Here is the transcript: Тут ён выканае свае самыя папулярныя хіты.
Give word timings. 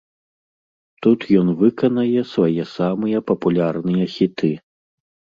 Тут 1.05 1.25
ён 1.41 1.51
выканае 1.59 2.23
свае 2.31 2.65
самыя 2.77 3.19
папулярныя 3.33 4.05
хіты. 4.15 4.49